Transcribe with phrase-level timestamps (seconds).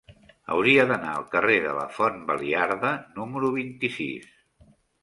[0.53, 4.31] Hauria d'anar al carrer de la Font Baliarda número vint-i-sis.